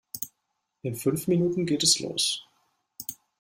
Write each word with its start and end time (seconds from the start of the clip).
In 0.83 0.95
fünf 0.95 1.27
Minuten 1.27 1.67
geht 1.67 1.83
es 1.83 1.99
los. 1.99 2.43